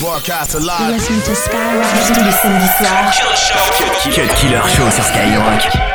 Broadcast 0.00 0.54
alive. 0.54 0.92
Listen 0.92 1.20
to 1.22 1.34
Skyrock 1.34 1.84
tous 2.14 2.24
les 2.24 2.30
samedis 2.30 2.68
soirs. 2.78 3.12
Cut 4.14 4.34
Killer 4.36 4.60
Show 4.68 4.90
sur 4.90 5.02
Skyrock. 5.02 5.87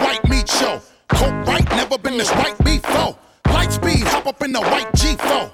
White 0.00 0.28
meat 0.28 0.48
show. 0.48 0.80
Coke 1.08 1.46
right, 1.46 1.68
never 1.70 1.98
been 1.98 2.18
this 2.18 2.30
white 2.30 2.58
before. 2.64 3.16
Light 3.46 3.72
speed, 3.72 4.02
hop 4.06 4.26
up 4.26 4.42
in 4.42 4.52
the 4.52 4.60
white 4.60 4.90
G4. 4.92 5.50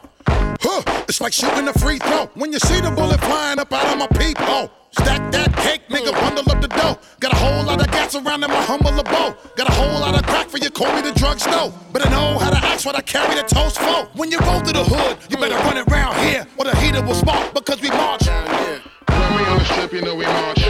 Huh, 0.60 0.82
it's 1.08 1.20
like 1.20 1.32
shooting 1.32 1.68
a 1.68 1.72
free 1.74 1.98
throw. 1.98 2.26
When 2.34 2.52
you 2.52 2.58
see 2.58 2.80
the 2.80 2.90
bullet 2.90 3.20
flying 3.20 3.58
up 3.58 3.72
out 3.72 3.86
of 3.92 3.98
my 3.98 4.06
peephole. 4.18 4.70
Stack 4.92 5.30
that 5.32 5.54
cake, 5.56 5.82
nigga, 5.88 6.12
bundle 6.12 6.50
up 6.50 6.60
the 6.60 6.68
dough. 6.68 6.98
Got 7.20 7.32
a 7.32 7.36
whole 7.36 7.64
lot 7.64 7.80
of 7.80 7.90
gas 7.90 8.14
around 8.14 8.42
in 8.44 8.50
my 8.50 8.62
humble 8.62 8.98
abode. 8.98 9.36
Got 9.56 9.68
a 9.68 9.72
whole 9.72 10.00
lot 10.00 10.14
of 10.18 10.22
crack 10.26 10.48
for 10.48 10.58
you, 10.58 10.70
call 10.70 10.94
me 10.94 11.02
the 11.02 11.12
drugstore. 11.12 11.72
I 12.06 12.10
know 12.10 12.38
how 12.38 12.50
to 12.50 12.56
ask 12.58 12.86
what 12.86 12.94
I 12.94 13.00
carry 13.02 13.34
the 13.34 13.42
toast 13.42 13.78
for. 13.78 14.06
When 14.14 14.30
you 14.30 14.38
roll 14.38 14.60
to 14.60 14.72
the 14.72 14.84
hood, 14.84 15.18
you 15.28 15.36
better 15.38 15.56
run 15.56 15.76
it 15.76 15.86
round 15.90 16.16
here, 16.18 16.46
or 16.56 16.64
the 16.64 16.76
heater 16.76 17.02
will 17.02 17.14
spark 17.14 17.52
because 17.52 17.80
we 17.82 17.90
march. 17.90 18.26
When 18.28 19.34
we 19.36 19.42
on 19.44 19.58
the 19.58 19.64
strip, 19.64 19.92
you 19.92 20.02
know 20.02 20.14
we 20.14 20.24
march. 20.24 20.60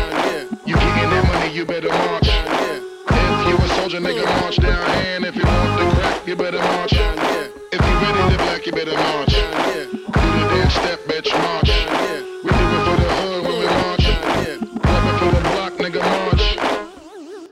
You 0.64 0.74
getting 0.74 1.10
that 1.10 1.24
money, 1.28 1.54
you 1.54 1.66
better 1.66 1.88
march. 1.88 2.45
Soldier, 3.86 4.00
nigga, 4.00 4.24
march 4.40 4.56
down. 4.56 4.90
And 5.06 5.24
if 5.24 5.36
you 5.36 5.44
want 5.44 5.78
the 5.78 5.94
crack, 5.94 6.26
you 6.26 6.34
better 6.34 6.58
march. 6.58 6.92
If 6.92 7.80
you 7.86 7.94
ready 8.02 8.32
to 8.32 8.42
black, 8.42 8.66
you 8.66 8.72
better 8.72 8.94
march. 8.94 9.30
Do 9.30 9.38
the 10.10 10.48
dance 10.50 10.74
step, 10.74 10.98
bitch, 11.06 11.30
march. 11.30 11.70
We 12.42 12.50
do 12.50 12.66
it 12.66 12.82
for 12.82 12.96
the 12.98 13.08
hood 13.14 13.42
when 13.44 13.58
we 13.60 13.66
march. 13.66 14.06
Rapping 14.82 15.18
for 15.20 15.30
the 15.36 15.40
block, 15.54 15.72
nigga, 15.74 16.02
march. 16.02 16.44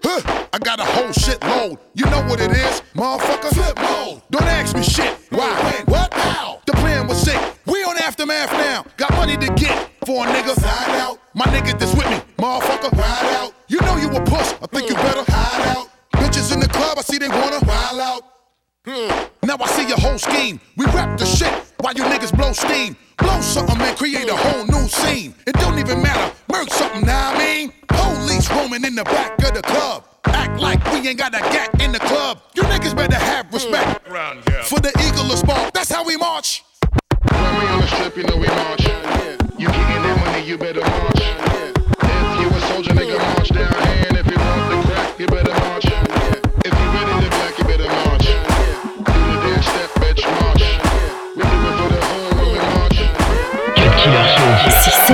Huh, 0.03 0.49
I 0.53 0.59
got 0.59 0.81
a 0.81 0.85
whole 0.85 1.13
shit 1.13 1.41
load. 1.45 1.79
You 1.95 2.07
know 2.07 2.23
what 2.23 2.41
it 2.41 2.51
is, 2.51 2.83
motherfucker? 2.97 3.55
Flip 3.55 3.77
mode. 3.77 4.23
Don't 4.33 4.43
ask 4.43 4.75
me 4.75 4.83
shit. 4.83 5.17
Why? 5.31 5.55
When? 5.63 5.87
What? 5.87 6.13
How? 6.15 6.61
The 6.67 6.73
plan 6.73 7.07
was 7.07 7.23
sick. 7.23 7.41
We 7.65 7.85
on 7.85 7.97
aftermath 7.99 8.51
now. 8.55 8.85
Got 8.97 9.13
money 9.13 9.37
to 9.37 9.53
get 9.55 9.89
for 10.05 10.27
a 10.27 10.29
nigga. 10.29 10.59
Side 10.59 10.99
out. 10.99 11.21
My 11.33 11.47
nigga 11.47 11.79
that's 11.79 11.95
with 11.95 12.11
me, 12.11 12.21
Now 19.55 19.67
I 19.67 19.69
see 19.69 19.87
your 19.87 19.99
whole 19.99 20.19
scheme. 20.19 20.59
We 20.77 20.85
rap 20.87 21.17
the 21.17 21.25
shit 21.25 21.55
while 21.79 21.95
you 21.95 22.03
niggas 22.03 22.37
blow 22.37 22.53
steam. 22.53 22.97
Blow 23.19 23.41
something 23.41 23.81
and 23.81 23.97
create 23.97 24.29
a 24.29 24.35
whole 24.35 24.67
new 24.67 24.89
scene. 24.89 25.33
It 25.47 25.55
don't 25.55 25.79
even 25.79 26.03
matter. 26.03 26.35
Murk 26.51 26.71
something, 26.71 27.07
now 27.07 27.31
I 27.33 27.39
mean. 27.39 27.73
Police 27.87 28.51
roaming 28.51 28.85
in 28.85 28.97
the 28.97 29.05
back 29.05 29.41
of 29.45 29.55
the 29.55 29.63
club. 29.63 30.09
Act 30.25 30.61
like 30.61 30.85
we 30.87 31.07
ain't 31.09 31.19
got 31.19 31.37
a 31.37 31.39
gat 31.39 31.81
in 31.81 31.93
the 31.93 32.01
club. 32.01 32.41
You 32.57 32.65
niggas 32.65 32.97
better 32.97 33.15
have 33.15 33.47
respect. 33.55 34.05
For 34.67 34.81
the 34.81 34.91
eagle 35.07 35.31
of 35.31 35.39
spark, 35.39 35.73
that's 35.73 35.93
how 35.93 36.05
we 36.05 36.17
march. 36.17 36.65
When 37.31 37.59
we 37.61 37.67
on 37.69 37.81
the 37.81 37.87
strip, 37.87 38.17
you 38.17 38.25
know 38.25 38.37
we 38.37 38.49
march. 38.49 38.83
You 39.57 39.69
getting 39.69 40.03
that 40.03 40.23
money, 40.27 40.45
you 40.45 40.59
better 40.59 40.81
march. 40.81 41.14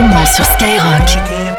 Seulement 0.01 0.25
sur 0.25 0.45
Skyrock. 0.47 1.50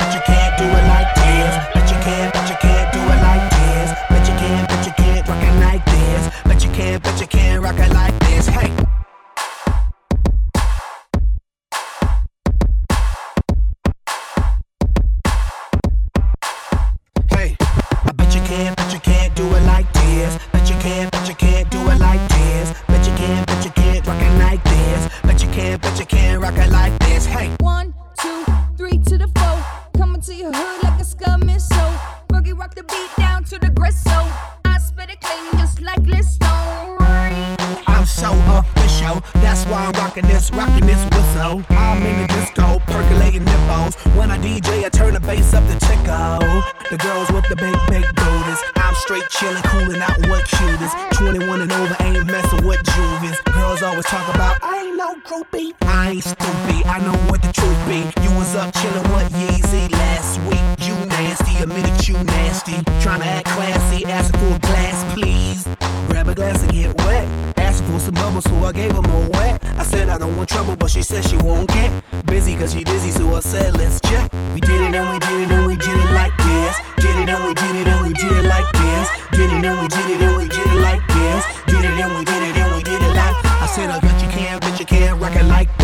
That's 39.01 39.65
why 39.65 39.85
I'm 39.85 39.93
rocking 39.93 40.27
this, 40.27 40.51
rocking 40.51 40.85
this 40.85 41.03
whistle. 41.05 41.63
I'm 41.69 42.03
in 42.03 42.21
the 42.21 42.27
disco, 42.27 42.79
percolating 42.85 43.43
nipples. 43.43 43.95
When 44.15 44.29
I 44.29 44.37
DJ, 44.37 44.85
I 44.85 44.89
turn 44.89 45.15
the 45.15 45.19
bass 45.19 45.53
up 45.53 45.65
to 45.65 45.77
tickle. 45.79 46.61
The 46.89 46.97
girls 46.97 47.31
with 47.31 47.47
the 47.49 47.55
big, 47.55 47.75
big 47.89 48.05
booties. 48.15 48.61
I'm 48.75 48.93
straight 48.95 49.23
chillin', 49.23 49.63
coolin' 49.63 50.01
out 50.01 50.17
what 50.29 50.45
cutest. 50.47 50.95
21 51.17 51.61
and 51.61 51.71
over, 51.71 51.95
ain't 52.01 52.25
messin' 52.27 52.65
with 52.65 52.83
juvies. 52.93 53.39
Girls 53.53 53.81
always 53.81 54.05
talk 54.05 54.33
about, 54.35 54.61
I 54.61 54.85
ain't 54.85 54.97
no 54.97 55.15
groupie. 55.25 55.73
I 55.81 56.11
ain't 56.11 56.23
stupid, 56.23 56.85
I 56.85 56.99
know 56.99 57.17
what 57.29 57.41
the 57.41 57.51
truth 57.51 57.81
be. 57.87 58.05
You 58.21 58.29
was 58.37 58.55
up 58.55 58.71
chillin' 58.75 59.07
with 59.15 59.33
Yeezy 59.33 59.91
last 59.91 60.39
week. 60.41 60.80
Nasty, 61.21 61.61
admitted 61.61 62.07
you 62.07 62.15
nasty. 62.23 62.73
Tryna 63.03 63.25
act 63.25 63.47
classy, 63.47 64.03
asking 64.05 64.39
for 64.39 64.55
a 64.55 64.59
glass, 64.59 65.13
please. 65.13 65.67
Grab 66.07 66.27
a 66.27 66.33
glass 66.33 66.63
and 66.63 66.71
get 66.71 66.97
wet. 66.97 67.27
Asked 67.57 67.83
for 67.83 67.99
some 67.99 68.15
bubbles, 68.15 68.45
so 68.45 68.55
I 68.65 68.71
gave 68.71 68.91
her 68.91 69.03
more 69.03 69.29
wet. 69.29 69.63
I 69.77 69.83
said 69.83 70.09
I 70.09 70.17
don't 70.17 70.35
want 70.35 70.49
trouble, 70.49 70.75
but 70.75 70.89
she 70.89 71.03
said 71.03 71.23
she 71.23 71.37
won't 71.37 71.69
get 71.69 71.91
busy, 72.25 72.55
cause 72.55 72.73
she 72.73 72.83
dizzy, 72.83 73.11
so 73.11 73.35
I 73.35 73.39
said 73.39 73.77
let's 73.77 74.01
check. 74.01 74.33
We 74.55 74.61
did 74.61 74.81
it 74.81 74.95
and 74.95 75.09
we 75.13 75.19
did 75.19 75.41
it 75.41 75.51
and 75.51 75.67
we 75.67 75.75
did 75.75 75.93
it 75.93 76.11
like 76.11 76.35
this. 76.37 76.75
Did 76.97 77.15
it 77.21 77.29
and 77.29 77.43
we 77.45 77.53
did 77.53 77.75
it 77.75 77.87
and 77.87 78.01
we 78.01 78.13
did 78.13 78.31
it 78.31 78.45
like 78.49 78.71
this. 78.73 79.07
Did 79.31 79.51
it 79.53 79.63
and 79.63 79.79
we 79.79 79.87
did 79.87 80.09
it 80.09 80.21
and 80.25 80.37
we 80.37 80.47
did 80.49 80.67
it 80.73 80.81
like 80.81 81.05
this. 81.05 81.43
Did 81.69 81.85
it 81.85 82.01
and 82.01 82.17
we 82.17 82.25
did 82.25 82.43
it 82.49 82.57
and 82.57 82.75
we 82.75 82.81
did 82.81 83.01
it 83.01 83.13
like 83.13 83.45
I 83.61 83.67
said 83.67 83.91
I 83.91 83.99
bet 83.99 84.17
you 84.23 84.29
can, 84.29 84.59
bet 84.59 84.79
you 84.79 84.85
can 84.87 85.19
rock 85.19 85.35
it 85.35 85.45
like 85.45 85.80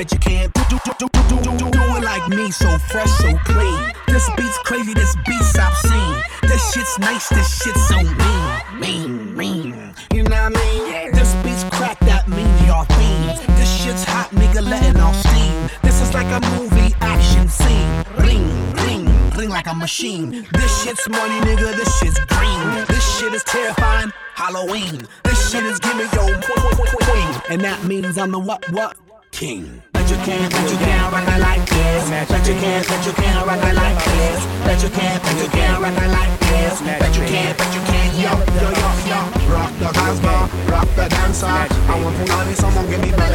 Bet 0.00 0.12
you 0.12 0.18
can't 0.18 0.50
do, 0.54 0.62
do, 0.70 0.78
do, 0.86 0.92
do, 0.98 1.08
do, 1.28 1.42
do, 1.42 1.58
do, 1.58 1.70
do 1.72 1.82
it 1.96 2.02
like 2.02 2.26
me. 2.30 2.50
So 2.50 2.78
fresh, 2.88 3.10
so 3.20 3.36
clean. 3.44 3.92
This 4.06 4.30
beat's 4.34 4.56
crazy, 4.64 4.94
this 4.94 5.14
beat's 5.26 5.58
obscene. 5.58 6.24
This 6.40 6.72
shit's 6.72 6.98
nice, 6.98 7.28
this 7.28 7.62
shit's 7.62 7.86
so 7.86 7.96
mean. 8.00 8.80
Mean, 8.80 9.36
mean. 9.36 9.94
You 10.14 10.22
know 10.22 10.48
what 10.48 10.56
I 10.56 11.04
mean? 11.04 11.12
This 11.12 11.34
beat's 11.44 11.64
crack, 11.64 11.98
that 12.08 12.26
means 12.28 12.48
y'all 12.66 12.86
fiends. 12.96 13.44
This 13.58 13.68
shit's 13.68 14.02
hot, 14.04 14.30
nigga, 14.30 14.66
letting 14.66 14.98
off 15.02 15.16
steam. 15.16 15.68
This 15.82 16.00
is 16.00 16.14
like 16.14 16.32
a 16.32 16.40
movie 16.56 16.94
action 17.02 17.46
scene. 17.50 17.90
Ring, 18.24 18.72
ring, 18.86 19.04
ring 19.36 19.50
like 19.50 19.66
a 19.66 19.74
machine. 19.74 20.46
This 20.54 20.82
shit's 20.82 21.06
money, 21.10 21.38
nigga, 21.44 21.76
this 21.76 21.98
shit's 21.98 22.18
green. 22.20 22.86
This 22.88 23.04
shit 23.18 23.34
is 23.34 23.44
terrifying. 23.44 24.10
Halloween. 24.32 25.02
This 25.24 25.52
shit 25.52 25.64
is 25.64 25.78
giving 25.78 26.08
yo 26.14 26.40
queen, 26.40 27.42
and 27.50 27.60
that 27.60 27.84
means 27.84 28.16
I'm 28.16 28.30
the 28.30 28.38
what 28.38 28.64
what 28.72 28.96
king 29.30 29.82
you 30.10 30.16
can't, 30.26 30.52
but 30.52 30.68
you 30.68 30.76
can't 30.78 31.12
rock 31.12 31.28
it 31.28 31.40
like 31.40 31.64
this. 31.70 32.10
But 32.26 32.42
you 32.48 32.54
can't, 32.54 32.86
but 32.88 33.06
you 33.06 33.12
can't 33.12 33.46
rock 33.46 33.62
it 33.62 33.74
like 33.74 33.98
this. 34.10 34.40
But 34.66 34.82
you 34.82 34.90
can't, 34.90 35.22
but 35.22 35.36
you 35.38 35.48
can't 35.48 35.80
rock 35.80 36.02
it 36.02 36.10
like 36.10 36.40
this. 36.50 36.80
But 36.82 37.14
you 37.14 37.22
can't, 37.30 37.56
but 37.56 37.70
you 37.74 37.80
can't, 37.86 38.12
yo, 38.18 38.32
yo, 38.58 38.68
yo, 38.74 38.88
yo. 39.06 39.20
Rock 39.54 39.72
the 39.78 39.88
dance 39.94 40.18
floor, 40.18 40.50
rock 40.66 40.88
the 40.96 41.06
dancer. 41.08 41.46
I 41.46 42.02
want 42.02 42.16
to 42.16 42.24
know 42.24 42.40
if 42.50 42.56
someone 42.56 42.90
give 42.90 43.00
me 43.00 43.10
back. 43.12 43.29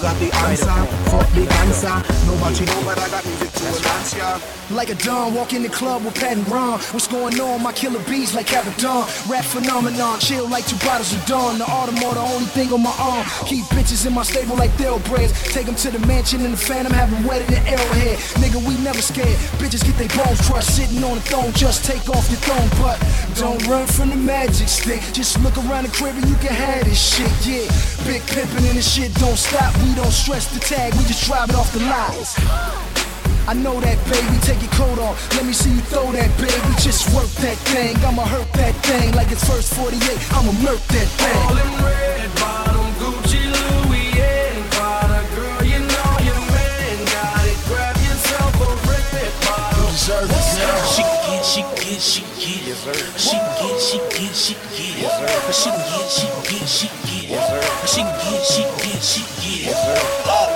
Got 0.00 0.14
the 0.20 0.32
answer? 0.46 0.86
Fuck 1.10 1.28
the 1.34 1.42
answer. 1.66 1.90
Nobody 2.24 2.64
know, 2.66 2.82
but 2.84 2.98
I 2.98 3.08
got 3.10 3.26
music 3.26 3.50
to 3.50 3.82
dance, 3.82 4.14
yeah. 4.14 4.40
Like 4.70 4.90
a 4.90 4.94
dawn, 4.94 5.34
walk 5.34 5.54
in 5.54 5.62
the 5.62 5.68
club 5.68 6.04
with 6.04 6.14
Pat 6.14 6.36
and 6.36 6.48
Ron. 6.48 6.78
What's 6.94 7.08
going 7.08 7.40
on? 7.40 7.62
My 7.62 7.72
killer 7.72 7.98
bees 8.04 8.32
like 8.32 8.46
Dawn. 8.76 9.08
Rap 9.28 9.44
phenomenon, 9.44 10.20
chill 10.20 10.46
like 10.48 10.66
two 10.66 10.76
bottles 10.86 11.12
of 11.12 11.24
Dawn. 11.26 11.58
The 11.58 11.64
Audemars, 11.64 12.14
the 12.14 12.20
only 12.20 12.46
thing 12.46 12.72
on 12.72 12.82
my 12.82 12.94
arm. 13.00 13.26
Keep 13.46 13.64
bitches 13.74 14.06
in 14.06 14.14
my 14.14 14.22
stable 14.22 14.56
like 14.56 14.70
thoroughbreds. 14.72 15.32
Take 15.52 15.66
them 15.66 15.74
to 15.74 15.90
the 15.90 15.98
mansion 16.06 16.44
in 16.44 16.52
the 16.52 16.56
phantom, 16.56 16.92
have 16.92 17.10
them 17.10 17.24
wedded 17.24 17.50
in 17.50 17.66
arrowhead. 17.66 18.18
Nigga, 18.38 18.62
we 18.68 18.78
never 18.84 19.02
scared. 19.02 19.36
Bitches 19.58 19.82
get 19.84 19.96
their 19.98 20.12
bones 20.14 20.40
crushed, 20.46 20.76
sitting 20.76 21.02
on 21.02 21.16
the 21.16 21.22
throne. 21.22 21.52
Just 21.54 21.84
take 21.84 22.08
off 22.08 22.30
your 22.30 22.38
throne, 22.46 22.68
but 22.78 23.02
don't 23.34 23.66
run 23.66 23.86
from 23.86 24.10
the 24.10 24.16
magic 24.16 24.68
stick. 24.68 25.00
Just 25.12 25.40
look 25.40 25.56
around 25.58 25.84
the 25.84 25.90
crib 25.90 26.14
and 26.14 26.28
you 26.28 26.36
can 26.36 26.54
have 26.54 26.84
this 26.84 27.00
shit, 27.00 27.32
yeah. 27.42 27.66
Big 28.08 28.22
pimpin' 28.22 28.64
and 28.64 28.78
this 28.78 28.88
shit 28.88 29.12
don't 29.20 29.36
stop. 29.36 29.68
We 29.84 29.94
don't 29.94 30.10
stress 30.10 30.48
the 30.48 30.60
tag, 30.60 30.94
we 30.96 31.04
just 31.04 31.28
drive 31.28 31.50
it 31.50 31.54
off 31.54 31.70
the 31.74 31.80
lines. 31.80 32.32
I 33.44 33.52
know 33.52 33.78
that, 33.84 34.00
baby. 34.08 34.32
Take 34.48 34.64
your 34.64 34.72
coat 34.72 34.98
off. 34.98 35.20
Let 35.36 35.44
me 35.44 35.52
see 35.52 35.68
you 35.68 35.84
throw 35.92 36.10
that, 36.12 36.32
baby. 36.40 36.72
Just 36.80 37.12
work 37.12 37.28
that 37.44 37.60
thing. 37.68 38.00
I'ma 38.08 38.24
hurt 38.24 38.48
that 38.54 38.72
thing 38.88 39.12
like 39.12 39.30
it's 39.30 39.44
first 39.44 39.74
48. 39.76 40.00
I'ma 40.32 40.52
murk 40.64 40.80
that 40.88 41.08
thing. 41.20 41.36
All 41.52 41.60
in 41.60 41.68
red 41.84 42.32
bottom 42.40 42.88
Gucci 42.96 43.44
Louis 43.44 44.08
and 44.16 44.64
Prada, 44.72 45.20
girl. 45.36 45.60
You 45.68 45.84
know 45.84 46.12
your 46.24 46.40
man 46.48 46.96
got 47.12 47.44
it. 47.44 47.60
Grab 47.68 47.96
yourself 48.08 48.56
a 48.56 48.72
red 48.88 49.36
bottom. 49.44 49.84
She 49.92 51.04
get, 51.04 51.44
she 51.44 51.60
get, 51.60 52.00
she 52.00 52.24
get. 52.40 52.56
She 53.20 53.36
get, 53.36 53.76
she 53.84 54.00
get, 54.16 54.32
she 54.32 54.56
get. 54.72 54.96
She 55.52 55.68
get, 55.68 56.08
she 56.08 56.26
get, 56.48 56.68
she 56.68 56.88
get. 57.04 57.17
She 57.28 58.00
get, 58.00 58.42
she 58.42 58.62
get, 58.62 59.02
she 59.04 59.20
get. 59.20 59.68
Yes 59.68 59.76
sir. 59.84 60.00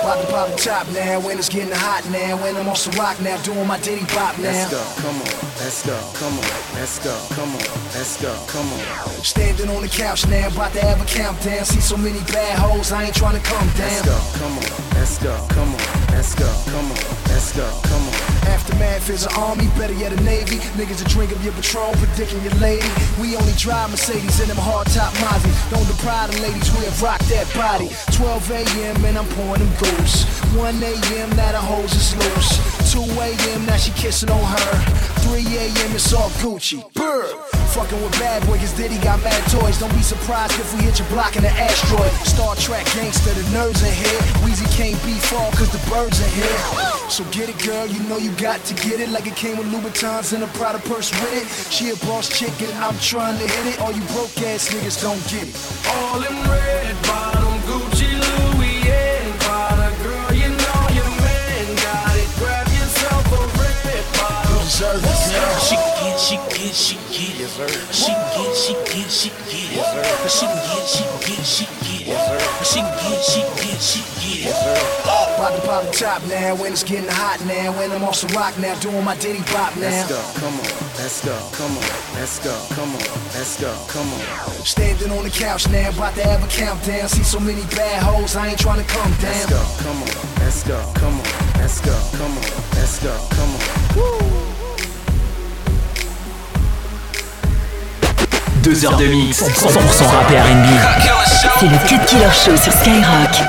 Pop 0.01 0.19
the 0.19 0.27
pop 0.33 0.49
the 0.49 0.55
top 0.57 0.87
now, 0.89 1.19
when 1.19 1.37
it's 1.37 1.47
getting 1.47 1.71
hot 1.71 2.03
now, 2.09 2.35
when 2.41 2.55
I'm 2.55 2.67
on 2.67 2.73
the 2.73 2.95
rock 2.97 3.19
now, 3.21 3.37
doing 3.43 3.67
my 3.67 3.79
ditty 3.79 4.05
bop 4.13 4.37
now. 4.39 4.49
Let's 4.49 4.71
go, 4.71 4.81
come 5.01 5.15
on, 5.21 5.33
let's 5.61 5.85
go, 5.85 5.97
come 6.17 6.33
on, 6.33 6.49
let's 6.73 6.97
go, 6.97 7.13
come 7.35 7.49
on, 7.53 7.61
let's 7.93 8.21
go, 8.21 8.33
come 8.47 8.65
on. 8.73 9.23
Standing 9.23 9.69
on 9.69 9.83
the 9.83 9.87
couch 9.87 10.27
now, 10.27 10.47
about 10.47 10.73
to 10.73 10.81
have 10.81 10.99
a 10.99 11.05
countdown. 11.05 11.63
See 11.65 11.79
so 11.79 11.95
many 11.95 12.19
bad 12.33 12.57
hoes, 12.57 12.91
I 12.91 13.03
ain't 13.05 13.15
trying 13.15 13.39
to 13.39 13.45
come 13.47 13.67
down. 13.77 13.93
Let's 13.93 14.05
go, 14.05 14.17
come 14.41 14.57
on, 14.57 14.97
let's 14.97 15.17
go, 15.21 15.47
come 15.49 15.69
on, 15.69 16.02
let's 16.23 16.35
go, 16.35 16.71
come 16.71 16.85
on, 16.85 17.03
let's 17.27 17.51
go, 17.51 17.69
come 17.83 18.01
on. 18.01 18.13
Aftermath 18.47 19.09
is 19.09 19.25
an 19.25 19.33
army, 19.35 19.67
better 19.77 19.93
yet 19.93 20.13
a 20.13 20.23
navy. 20.23 20.55
Niggas 20.79 21.05
a 21.05 21.09
drink 21.09 21.33
of 21.33 21.43
your 21.43 21.53
patrol, 21.53 21.91
predicting 21.95 22.41
your 22.43 22.53
lady. 22.63 22.87
We 23.19 23.35
only 23.35 23.51
drive 23.53 23.91
Mercedes 23.91 24.39
in 24.39 24.47
them 24.47 24.57
hard 24.57 24.87
top 24.87 25.11
Mazzy. 25.15 25.51
Don't 25.69 25.85
deprive 25.85 26.31
the 26.31 26.41
ladies, 26.41 26.71
we 26.77 26.85
have 26.85 27.01
rocked 27.01 27.27
that 27.27 27.51
body. 27.53 27.89
12 28.15 28.51
a.m. 28.51 29.03
and 29.03 29.17
I'm 29.17 29.27
pouring 29.35 29.59
them 29.59 29.73
goose. 29.83 30.23
1 30.55 30.81
a.m. 30.81 31.29
now 31.35 31.51
the 31.51 31.59
hose 31.59 31.93
is 31.93 32.15
loose. 32.15 32.93
2 32.93 33.01
a.m. 33.01 33.65
now 33.65 33.75
she 33.75 33.91
kissing 33.91 34.31
on 34.31 34.43
her. 34.43 34.73
3 35.27 35.43
a.m. 35.43 35.91
it's 35.91 36.13
all 36.13 36.29
Gucci. 36.39 36.79
Brr. 36.93 37.62
Fucking 37.73 38.03
with 38.03 38.13
bad 38.19 38.45
boy, 38.45 38.59
cause 38.59 38.71
Diddy 38.73 38.99
got 38.99 39.17
mad 39.23 39.41
toys. 39.49 39.79
Don't 39.79 39.91
be 39.95 40.03
surprised 40.03 40.53
if 40.59 40.71
we 40.75 40.83
hit 40.85 40.99
your 40.99 41.07
block 41.09 41.37
in 41.37 41.43
an 41.43 41.57
asteroid. 41.57 42.11
Star 42.21 42.55
Trek 42.55 42.85
gangster, 42.93 43.33
the 43.33 43.41
nerds 43.49 43.81
are 43.81 43.89
here. 43.89 44.21
Weezy 44.45 44.69
can't 44.77 44.93
be 45.03 45.17
fall 45.17 45.49
cause 45.57 45.71
the 45.73 45.81
birds 45.89 46.21
are 46.21 46.33
here. 46.37 47.09
So 47.09 47.23
get 47.31 47.49
it, 47.49 47.57
girl, 47.65 47.87
you 47.87 47.97
know 48.05 48.17
you 48.17 48.29
got 48.37 48.63
to 48.65 48.75
get 48.75 48.99
it. 48.99 49.09
Like 49.09 49.25
it 49.25 49.35
came 49.35 49.57
with 49.57 49.65
Louboutins 49.73 50.33
and 50.33 50.43
a 50.43 50.47
Prada 50.53 50.77
purse 50.85 51.09
with 51.17 51.33
it. 51.33 51.49
She 51.73 51.89
a 51.89 51.95
boss 52.05 52.29
chick 52.29 52.53
and 52.61 52.73
I'm 52.77 52.97
trying 52.99 53.39
to 53.39 53.47
hit 53.47 53.73
it. 53.73 53.81
All 53.81 53.91
you 53.91 54.05
broke 54.13 54.37
ass 54.45 54.69
niggas 54.69 55.01
don't 55.01 55.17
get 55.33 55.49
it. 55.49 55.57
All 55.89 56.21
in 56.21 56.37
red 56.45 56.93
bottom 57.09 57.57
Gucci 57.65 58.13
Louis 58.13 58.85
and 58.85 59.33
Prada, 59.41 59.89
girl. 60.05 60.29
You 60.29 60.53
know 60.53 60.81
your 60.93 61.09
man 61.25 61.65
got 61.81 62.13
it. 62.21 62.29
Grab 62.37 62.69
yourself 62.69 63.25
a 63.33 63.41
red 63.57 64.05
bottom. 64.13 64.61
She 66.23 66.37
get, 66.37 66.71
she 66.73 66.95
get, 67.11 67.35
it. 67.35 67.51
she 67.91 68.07
can 68.07 68.23
get. 68.31 68.55
She 68.55 68.71
get, 68.73 69.11
she 69.11 69.27
get, 69.27 69.75
it. 69.75 70.31
she 70.31 70.45
can 70.47 70.55
get. 70.55 70.87
She 70.87 71.03
get, 71.19 71.43
she 71.43 71.65
get, 71.67 72.07
it. 72.07 72.15
she 72.15 72.39
get. 72.39 72.63
She 72.63 72.79
can 72.79 72.95
get, 72.95 73.19
she 73.19 73.41
get, 73.59 73.81
she 73.83 73.99
get. 74.39 74.55
Oh, 75.03 75.35
pop 75.35 75.51
the 75.51 75.67
pop 75.67 75.83
the 75.83 75.91
top 75.91 76.23
now, 76.27 76.55
when 76.55 76.71
it's 76.71 76.81
getting 76.83 77.09
hot 77.11 77.43
now, 77.45 77.75
when 77.77 77.91
I'm 77.91 78.03
off 78.03 78.21
the 78.21 78.27
rock 78.31 78.57
now, 78.57 78.73
doing 78.79 79.03
my 79.03 79.17
ditty 79.17 79.43
bop 79.51 79.75
now. 79.75 79.91
Let's 79.91 80.07
go, 80.07 80.21
come 80.39 80.55
on, 80.55 80.71
let's 80.95 81.25
go, 81.25 81.35
come 81.51 81.75
on, 81.75 81.91
let's 82.15 82.39
go, 82.39 82.55
come 82.71 82.87
on, 82.95 83.03
let's 83.35 83.59
go, 83.59 83.71
come 83.91 84.07
on. 84.07 84.63
Standing 84.63 85.11
on 85.11 85.25
the 85.25 85.29
couch 85.29 85.67
now, 85.67 85.89
about 85.89 86.15
to 86.15 86.23
have 86.23 86.41
a 86.41 86.47
countdown. 86.47 87.09
See 87.09 87.23
so 87.23 87.39
many 87.41 87.63
bad 87.75 88.01
hoes, 88.01 88.37
I 88.37 88.47
ain't 88.47 88.59
trying 88.59 88.79
to 88.79 88.87
come 88.87 89.11
Let's 89.19 89.43
down. 89.43 89.59
go, 89.59 89.63
come 89.83 89.99
on, 89.99 90.15
let's 90.39 90.63
go, 90.63 90.79
come 90.95 91.19
on, 91.19 91.27
let's 91.59 91.81
go, 91.83 91.95
come 92.15 92.31
on, 92.31 92.47
let's 92.79 93.03
go, 93.03 93.11
come 93.35 93.51
on. 93.59 94.32
Deux 98.63 98.85
heures 98.85 98.95
de 98.95 99.07
mix, 99.07 99.41
100% 99.41 100.05
rap 100.05 100.31
et 100.31 100.39
R&B. 100.39 100.67
C'est 101.59 101.65
le 101.65 101.77
Cut 101.85 102.05
Killer 102.07 102.31
Show 102.31 102.55
sur 102.55 102.71
Skyrock. 102.71 103.43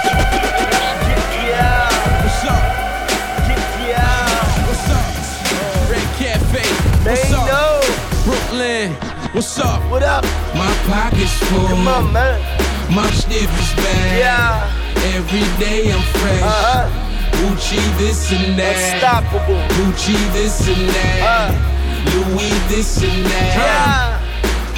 Red 5.88 6.08
Cafe. 6.19 6.62
What's 7.05 7.32
up? 7.32 7.84
Brooklyn. 8.25 8.96
What's 9.32 9.58
up? 9.61 9.81
What 9.88 10.02
up? 10.02 10.25
My 10.56 10.72
pockets 10.88 11.32
full. 11.44 11.69
Come 11.69 11.87
on, 11.87 12.12
man. 12.12 12.40
My 12.90 13.08
sniff 13.12 13.49
is 13.61 13.75
bad. 13.76 14.19
Yeah. 14.19 15.14
Every 15.14 15.46
day 15.64 15.93
I'm 15.93 16.02
fresh. 16.19 16.43
Uh-huh. 16.43 16.90
Gucci 17.38 17.78
this 17.99 18.32
and 18.32 18.58
that. 18.58 18.94
Unstoppable. 18.94 19.62
Gucci 19.76 20.16
this 20.32 20.66
and 20.66 20.88
that. 20.88 21.22
Uh. 21.22 21.75
Louis 22.11 22.50
this 22.69 23.00
and 23.02 23.26
that. 23.26 23.56
Yeah. 23.56 24.13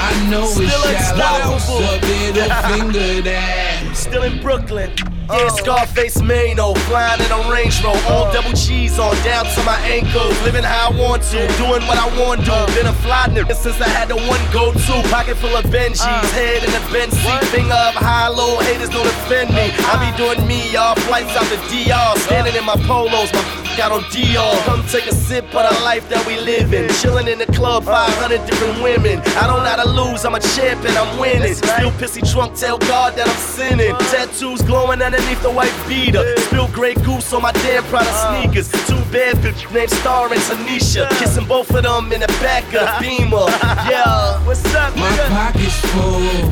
I 0.08 0.30
know 0.30 0.46
Still 0.46 0.66
it's 0.66 1.08
shallow, 1.08 1.54
unstoppable. 1.54 2.08
middle 2.08 2.50
finger 2.70 3.22
that. 3.22 3.90
Still 3.96 4.22
in 4.22 4.40
Brooklyn. 4.40 4.92
Yeah, 5.28 5.48
oh. 5.50 5.56
Scarface 5.56 6.22
Mano, 6.22 6.74
flying 6.86 7.20
in 7.20 7.30
a 7.32 7.50
Range 7.50 7.74
Rover, 7.82 7.98
all 8.06 8.30
oh. 8.30 8.32
double 8.32 8.52
cheese 8.52 8.98
on 8.98 9.14
down 9.24 9.44
to 9.44 9.62
my 9.64 9.78
ankles. 9.82 10.38
Living 10.42 10.62
how 10.62 10.90
I 10.90 10.94
want 10.94 11.22
to, 11.34 11.46
doing 11.58 11.82
what 11.90 11.98
I 11.98 12.06
want 12.18 12.44
to. 12.46 12.52
Oh. 12.54 12.66
Been 12.76 12.86
a 12.86 12.92
fly 13.02 13.26
nigga 13.30 13.54
since 13.54 13.80
I 13.80 13.88
had 13.88 14.08
the 14.08 14.16
one 14.16 14.40
go-to. 14.52 15.02
Pocket 15.10 15.36
full 15.36 15.56
of 15.56 15.64
Benjis, 15.66 16.06
uh. 16.06 16.22
head 16.30 16.62
in 16.62 16.70
a 16.70 16.82
Benz 16.92 17.18
seat, 17.18 17.42
finger 17.50 17.74
up 17.74 17.94
high, 17.94 18.28
low. 18.28 18.58
Haters 18.60 18.90
don't 18.90 19.06
offend 19.06 19.50
me. 19.50 19.66
Uh-huh. 19.74 19.98
I 19.98 20.10
be 20.10 20.10
doing 20.16 20.46
me, 20.46 20.70
y'all. 20.70 20.94
Flights 21.10 21.34
out 21.34 21.46
the 21.50 21.58
DR, 21.74 22.16
standing 22.30 22.54
in 22.54 22.64
my 22.64 22.76
polos, 22.86 23.32
my 23.32 23.66
got 23.76 23.92
on 23.92 24.02
Dior. 24.04 24.56
Come 24.64 24.82
take 24.88 25.06
a 25.06 25.14
sip 25.14 25.44
of 25.54 25.68
the 25.68 25.84
life 25.84 26.08
that 26.08 26.24
we 26.26 26.40
live 26.40 26.72
in. 26.72 26.88
Chilling 26.94 27.28
in 27.28 27.38
the 27.38 27.46
club, 27.46 27.84
uh. 27.86 28.06
500 28.08 28.46
different 28.46 28.82
women. 28.82 29.18
I 29.36 29.46
don't 29.46 29.62
know 29.62 29.70
how 29.70 29.82
to 29.82 29.88
lose, 29.88 30.24
I'm 30.24 30.34
a 30.34 30.40
champion, 30.40 30.96
I'm 30.96 31.18
winning. 31.18 31.54
Still 31.54 31.90
pissy 31.98 32.22
drunk, 32.32 32.56
tell 32.56 32.78
God 32.78 33.14
that 33.16 33.28
I'm 33.28 33.36
sinning. 33.36 33.92
Uh. 33.92 33.98
Tattoos 34.10 34.62
glowing 34.62 35.02
underneath 35.16 35.42
the 35.42 35.50
white 35.50 35.74
beater. 35.88 36.22
Spill 36.36 36.68
Grey 36.68 36.94
Goose 36.94 37.32
on 37.32 37.42
my 37.42 37.52
damn 37.52 37.82
Prada 37.84 38.08
uh. 38.10 38.42
sneakers. 38.42 38.68
Two 38.86 39.00
bad 39.12 39.36
bitches 39.36 39.72
named 39.72 39.90
Star 39.90 40.32
and 40.32 40.40
Tanisha. 40.42 41.08
Kissing 41.18 41.46
both 41.46 41.70
of 41.74 41.82
them 41.82 42.12
in 42.12 42.20
the 42.20 42.26
back 42.44 42.64
of 42.74 42.86
Beamer. 43.00 43.46
Yeah, 43.90 44.44
what's 44.46 44.64
up, 44.74 44.94
My 44.96 45.08
nigga? 45.08 45.28
pockets 45.28 45.80
full, 45.92 46.50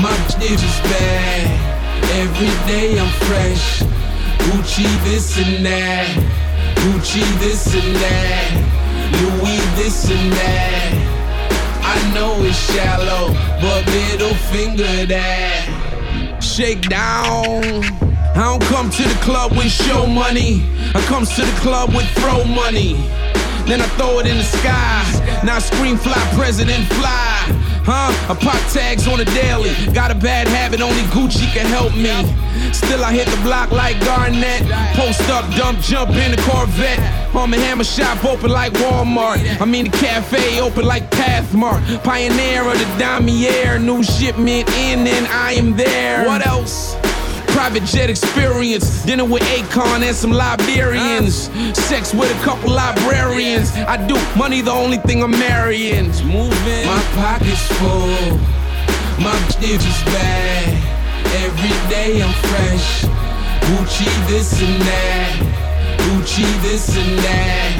my 0.00 0.12
sniff 0.28 0.52
is 0.52 0.80
bad. 0.90 1.66
Every 2.20 2.52
day 2.70 2.98
I'm 2.98 3.08
fresh. 3.26 3.82
Gucci 4.46 4.88
this 5.04 5.38
and 5.38 5.64
that. 5.64 6.08
Gucci 6.76 7.22
this 7.38 7.74
and 7.74 7.96
that. 7.96 8.50
Louis 9.20 9.60
this 9.76 10.10
and 10.10 10.32
that. 10.32 11.06
I 11.82 12.14
know 12.14 12.34
it's 12.44 12.56
shallow, 12.72 13.32
but 13.60 13.84
middle 13.86 14.34
finger 14.50 15.06
that. 15.06 15.89
Shake 16.40 16.88
down. 16.88 17.84
I 18.34 18.34
don't 18.34 18.62
come 18.62 18.90
to 18.90 19.02
the 19.02 19.18
club 19.22 19.52
with 19.52 19.70
show 19.70 20.06
money. 20.06 20.64
I 20.94 21.04
come 21.06 21.24
to 21.26 21.42
the 21.42 21.60
club 21.60 21.94
with 21.94 22.08
throw 22.18 22.44
money. 22.44 22.94
Then 23.66 23.80
I 23.80 23.86
throw 23.96 24.18
it 24.20 24.26
in 24.26 24.38
the 24.38 24.44
sky. 24.44 25.42
Now 25.44 25.56
I 25.56 25.58
scream 25.58 25.96
fly, 25.96 26.18
president 26.34 26.86
fly. 26.94 27.60
Huh? 27.84 28.32
I 28.32 28.34
pop 28.34 28.60
tags 28.72 29.06
on 29.06 29.20
a 29.20 29.24
daily. 29.26 29.74
Got 29.92 30.10
a 30.10 30.14
bad 30.14 30.48
habit, 30.48 30.80
only 30.80 31.02
Gucci 31.12 31.46
can 31.52 31.66
help 31.66 31.94
me. 31.94 32.10
Still 32.72 33.04
I 33.04 33.12
hit 33.12 33.28
the 33.28 33.40
block 33.42 33.70
like 33.70 34.00
Garnett. 34.00 34.62
Post 34.96 35.22
up, 35.28 35.44
dump, 35.54 35.80
jump 35.80 36.10
in 36.12 36.30
the 36.30 36.42
Corvette. 36.48 37.19
Arm 37.34 37.54
and 37.54 37.62
Hammer 37.62 37.84
shop 37.84 38.24
open 38.24 38.50
like 38.50 38.72
Walmart. 38.74 39.60
I 39.60 39.64
mean 39.64 39.90
the 39.90 39.96
cafe 39.96 40.60
open 40.60 40.84
like 40.84 41.08
Pathmark. 41.10 42.02
Pioneer 42.02 42.62
of 42.62 42.78
the 42.78 42.84
Damier. 42.98 43.82
New 43.82 44.02
shipment 44.02 44.68
in 44.70 45.06
and 45.06 45.26
I 45.28 45.52
am 45.52 45.76
there. 45.76 46.26
What 46.26 46.44
else? 46.46 46.96
Private 47.48 47.84
jet 47.84 48.10
experience. 48.10 49.04
Dinner 49.04 49.24
with 49.24 49.42
Akon 49.42 50.02
and 50.02 50.14
some 50.14 50.32
Liberians. 50.32 51.50
Sex 51.76 52.12
with 52.12 52.30
a 52.30 52.44
couple 52.44 52.70
librarians. 52.70 53.72
I 53.72 53.96
do 54.06 54.16
money, 54.36 54.60
the 54.60 54.72
only 54.72 54.98
thing 54.98 55.22
I'm 55.22 55.30
marrying. 55.30 56.06
Moving. 56.26 56.86
My 56.86 57.02
pockets 57.14 57.66
full. 57.78 58.38
My 59.22 59.36
bitch 59.60 59.86
is 59.86 60.02
bad. 60.04 60.74
Every 61.44 61.90
day 61.90 62.22
I'm 62.22 62.32
fresh. 62.48 63.04
Gucci 63.64 64.28
this 64.28 64.60
and 64.60 64.82
that. 64.82 65.59
Gucci 66.02 66.46
this 66.62 66.96
and 66.96 67.18
that. 67.18 67.72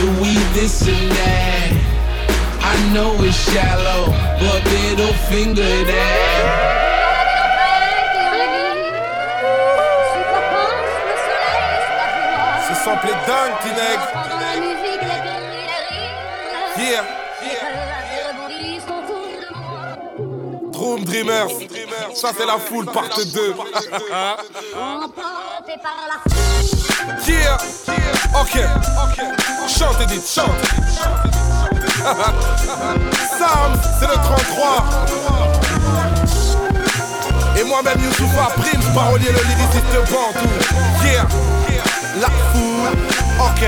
Louis 0.00 0.40
this 0.54 0.82
and 0.88 1.10
that. 1.10 1.72
I 2.62 2.74
know 2.92 3.16
it's 3.20 3.36
shallow, 3.50 4.12
but 4.40 4.64
middle 4.64 5.14
finger 5.30 5.84
that. 5.84 6.86
Sample 12.86 13.10
est 13.10 13.26
dingue, 13.26 13.58
Tineg. 13.62 13.98
Yeah. 16.78 17.26
Droom 20.72 21.04
Dreamers. 21.04 21.50
Ça, 22.14 22.30
c'est 22.36 22.46
la 22.46 22.58
foule, 22.58 22.86
part 22.86 23.08
2. 23.08 23.54
yeah. 27.28 27.58
Ok. 28.34 28.56
Chante, 29.68 30.00
Edith, 30.02 30.26
chante. 30.26 30.50
Sam, 33.38 33.72
c'est 33.98 34.06
le 34.06 34.14
33. 34.14 34.84
Et 37.58 37.64
moi-même, 37.64 37.98
Youssoufa 38.02 38.48
Prince, 38.56 38.86
parolier, 38.94 39.30
le 39.32 39.38
lyriciste 39.38 39.94
Bantou. 40.10 40.48
Yeah. 41.04 41.26
La 42.20 42.28
foule. 42.52 42.96
Ok. 43.40 43.62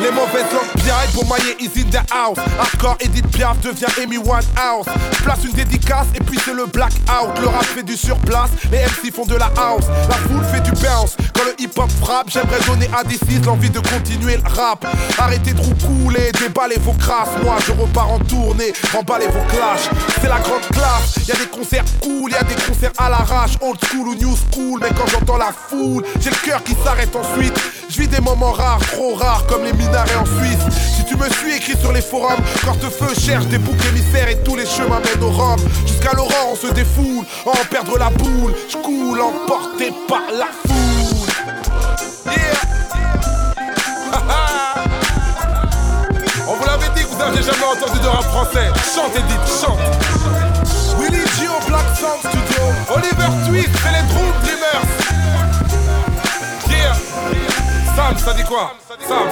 Les 0.00 0.10
mauvaises 0.10 0.50
langues 0.54 0.82
piaillent 0.82 1.12
pour 1.12 1.28
mailler 1.28 1.56
Easy 1.60 1.84
the 1.84 2.00
House. 2.10 2.38
Hardcore 2.58 2.96
Edith 3.00 3.26
Piaf 3.28 3.60
devient 3.60 3.86
Amy 4.02 4.16
Winehouse. 4.16 4.86
Place 5.22 5.44
une 5.44 5.52
dédicace 5.52 6.06
et 6.14 6.20
puis 6.20 6.38
c'est 6.42 6.54
le 6.54 6.64
blackout. 6.64 7.38
Le 7.40 7.48
rap 7.48 7.64
fait 7.64 7.82
du 7.82 7.96
surplace, 7.96 8.50
les 8.72 8.78
MC 8.78 9.12
font 9.14 9.26
de 9.26 9.36
la 9.36 9.50
house. 9.58 9.84
La 10.08 10.16
foule 10.16 10.44
fait 10.44 10.62
du 10.62 10.72
bounce. 10.72 11.16
Quand 11.34 11.44
le 11.44 11.54
hip 11.58 11.72
hop 11.76 11.90
frappe, 12.00 12.30
j'aimerais 12.30 12.60
donner 12.66 12.88
à 12.96 13.04
des 13.04 13.18
l'envie 13.44 13.70
de 13.70 13.80
continuer 13.80 14.38
le 14.38 14.48
rap. 14.48 14.86
Arrêtez 15.18 15.52
de 15.52 15.60
roucouler, 15.60 16.32
déballez 16.40 16.78
vos 16.78 16.94
crasses. 16.94 17.36
Moi 17.44 17.56
je 17.66 17.72
repars 17.72 18.10
en 18.10 18.18
tournée, 18.20 18.72
emballez 18.96 19.26
vos 19.26 19.44
clashs. 19.54 19.90
C'est 20.20 20.28
la 20.28 20.40
grande 20.40 20.66
classe. 20.72 21.26
Y 21.28 21.32
a 21.32 21.36
des 21.36 21.46
concerts 21.46 21.84
cool, 22.02 22.30
y 22.30 22.34
a 22.34 22.42
des 22.42 22.54
concerts 22.54 22.92
à 22.96 23.10
l'arrache, 23.10 23.52
old 23.60 23.78
school 23.84 24.08
ou 24.08 24.14
new 24.14 24.34
school. 24.36 24.80
Mais 24.80 24.88
quand 24.96 25.06
j'entends 25.06 25.36
la 25.36 25.52
foule, 25.52 26.04
j'ai 26.20 26.30
le 26.30 26.36
cœur 26.36 26.62
qui 26.64 26.74
s'arrête 26.82 27.14
ensuite. 27.14 27.58
Je 27.90 28.00
vis 28.00 28.06
des 28.06 28.20
moments 28.20 28.52
rares, 28.52 28.78
trop 28.92 29.16
rares, 29.16 29.44
comme 29.46 29.64
les 29.64 29.72
minarets 29.72 30.14
en 30.14 30.24
Suisse. 30.24 30.60
Si 30.96 31.04
tu 31.04 31.16
me 31.16 31.28
suis 31.28 31.56
écrit 31.56 31.76
sur 31.76 31.90
les 31.92 32.00
forums, 32.00 32.40
feu 32.44 33.12
cherche 33.18 33.46
des 33.46 33.58
boucs 33.58 33.84
émissaires 33.88 34.28
et 34.28 34.36
tous 34.44 34.54
les 34.54 34.64
chemins 34.64 35.00
mènent 35.00 35.24
au 35.24 35.30
Rhum. 35.30 35.58
Jusqu'à 35.86 36.12
l'aurore, 36.12 36.50
on 36.52 36.54
se 36.54 36.68
défoule, 36.68 37.24
en 37.46 37.64
perdre 37.68 37.98
la 37.98 38.10
boule. 38.10 38.54
Je 38.68 38.76
coule, 38.76 39.20
emporté 39.20 39.92
par 40.06 40.22
la 40.32 40.46
foule. 40.68 41.26
Yeah. 42.26 42.60
on 46.48 46.54
vous 46.54 46.66
l'avait 46.66 46.90
dit 46.94 47.02
que 47.02 47.08
vous 47.08 47.18
n'avez 47.18 47.42
jamais 47.42 47.64
entendu 47.64 47.98
de 47.98 48.06
rap 48.06 48.22
français. 48.22 48.70
Chante 48.94 49.16
Edith, 49.16 49.48
chante. 49.60 49.80
Willy 51.00 51.24
Gio, 51.40 51.58
Black 51.66 51.86
Sound 51.98 52.20
Studio. 52.20 52.62
Oliver 52.94 53.32
Twist, 53.48 53.70
c'est 53.82 53.90
les. 53.90 54.00
Sam, 58.00 58.16
ça 58.16 58.32
dit 58.32 58.44
quoi 58.44 58.72
Sam. 59.06 59.28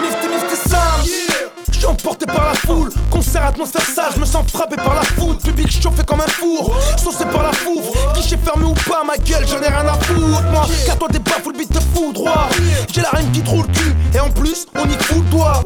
Mifty 0.00 0.28
Mifty 0.28 0.68
Sam. 0.68 1.50
Je 1.72 1.78
suis 1.78 1.86
emporté 1.86 2.24
par 2.24 2.44
la 2.44 2.54
foule, 2.54 2.90
concert 3.10 3.44
atmosphère 3.44 3.82
sale, 3.82 4.12
je 4.14 4.20
me 4.20 4.24
sens 4.24 4.46
frappé 4.50 4.76
par 4.76 4.94
la 4.94 5.02
foule, 5.02 5.36
public 5.36 5.70
chauffé 5.70 6.04
comme 6.06 6.20
un 6.20 6.28
four, 6.28 6.74
saucé 6.96 7.24
par 7.26 7.42
la 7.42 7.52
foule, 7.52 7.82
guichet 8.14 8.38
fermé 8.38 8.64
ou 8.64 8.74
pas, 8.88 9.02
ma 9.04 9.16
gueule, 9.16 9.46
j'en 9.46 9.60
ai 9.60 9.68
rien 9.68 9.86
à 9.86 9.94
foutre, 9.94 10.42
moi, 10.52 10.66
car 10.86 10.96
toi 10.96 11.08
t'es 11.12 11.18
pas 11.18 11.38
full 11.42 11.56
beat 11.56 11.68
te 11.68 11.80
fous 11.94 12.12
droit, 12.12 12.48
j'ai 12.90 13.02
la 13.02 13.10
reine 13.10 13.30
qui 13.32 13.42
te 13.42 13.50
roule 13.50 13.66
le 13.66 13.72
cul, 13.74 13.94
et 14.14 14.20
en 14.20 14.30
plus, 14.30 14.66
on 14.74 14.88
y 14.88 14.94
fout 14.94 15.18
le 15.18 15.30
doigt. 15.30 15.62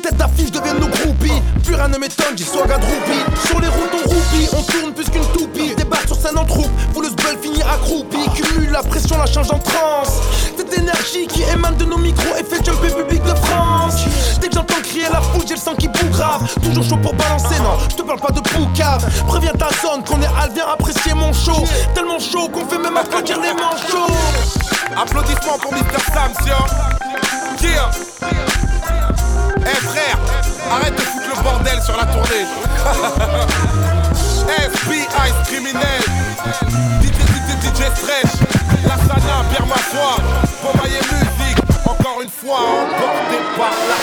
Tes 0.00 0.08
têtes 0.08 0.16
d'affiche 0.16 0.50
deviennent 0.50 0.78
nos 0.78 0.88
groupies. 0.88 1.42
Plus 1.62 1.74
rien 1.74 1.88
ne 1.88 1.98
m'étonne, 1.98 2.36
j'y 2.36 2.44
swag 2.44 2.72
à 2.72 2.78
droupi 2.78 3.18
Sur 3.46 3.60
les 3.60 3.68
routes 3.68 3.90
on 3.92 4.08
roupie, 4.08 4.48
on 4.52 4.62
tourne 4.62 4.94
plus 4.94 5.10
qu'une 5.10 5.26
toupie. 5.32 5.74
Débarque 5.74 6.06
sur 6.06 6.16
scène 6.16 6.38
en 6.38 6.44
troupe, 6.44 6.70
vous 6.94 7.02
le 7.02 7.08
sbel 7.08 7.36
finir 7.42 7.68
accroupi. 7.68 8.18
Cumule 8.34 8.70
la 8.70 8.82
pression, 8.82 9.18
la 9.18 9.26
change 9.26 9.50
en 9.50 9.58
transe. 9.58 10.20
Cette 10.56 10.72
énergie 10.78 11.26
qui 11.26 11.42
émane 11.42 11.76
de 11.76 11.84
nos 11.84 11.98
micros 11.98 12.34
Et 12.38 12.44
fait 12.44 12.64
jumper 12.64 12.88
public 12.88 13.22
de 13.24 13.34
France. 13.34 14.04
Dès 14.40 14.48
que 14.48 14.54
j'entends 14.54 14.80
crier 14.82 15.08
la 15.12 15.20
foule, 15.20 15.42
j'ai 15.46 15.54
le 15.54 15.60
sang 15.60 15.74
qui 15.74 15.88
boue 15.88 16.08
grave. 16.12 16.48
Toujours 16.62 16.84
chaud 16.84 16.98
pour 17.02 17.14
balancer, 17.14 17.58
non, 17.58 17.76
je 17.90 17.96
te 17.96 18.02
parle 18.02 18.20
pas 18.20 18.32
de 18.32 18.40
poucave. 18.40 19.04
Préviens 19.26 19.52
ta 19.52 19.68
zone 19.82 20.02
qu'on 20.04 20.22
est 20.22 20.32
al, 20.40 20.50
viens 20.54 20.68
apprécier 20.72 21.12
mon 21.12 21.32
show. 21.32 21.64
Tellement 21.94 22.18
chaud 22.18 22.48
qu'on 22.48 22.64
fait 22.66 22.78
même 22.78 22.96
applaudir 22.96 23.38
les 23.38 23.52
manchots. 23.52 24.12
Applaudissements 24.96 25.58
pour 25.60 25.72
Mr. 25.72 26.00
Sam, 26.14 26.32
Yeah. 27.62 28.79
Eh 29.62 29.68
hey 29.68 29.74
frère, 29.74 30.18
arrête 30.70 30.94
de 30.94 31.00
foutre 31.00 31.28
le 31.28 31.42
bordel 31.42 31.82
sur 31.82 31.96
la 31.96 32.04
tournée. 32.06 32.46
FBI 34.48 35.32
criminel, 35.46 36.02
DJ 37.02 37.06
DJ 37.06 37.50
DJ 37.62 37.80
Stretch, 37.96 38.34
Lassana, 38.86 39.44
Pierre 39.50 39.66
Massois, 39.66 40.16
Bombaye 40.62 41.00
Musique, 41.12 41.60
encore 41.86 42.22
une 42.22 42.30
fois 42.30 42.60
emporté 42.60 43.38
par 43.56 43.74
la 43.88 43.96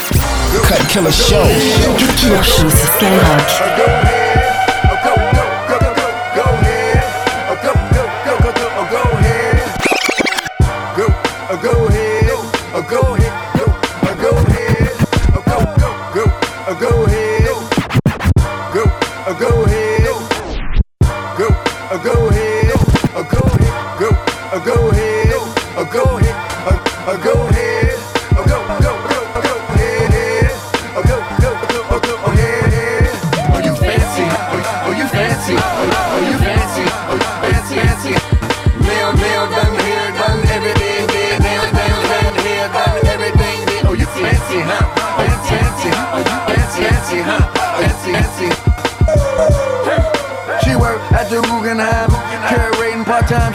Cut 0.68 0.86
Killer 0.88 1.12
Show. 1.12 1.48
Cut 1.98 2.14
Killer 2.18 2.44
Show 2.44 2.70
sur 2.70 2.90
Skyrock. 2.96 4.27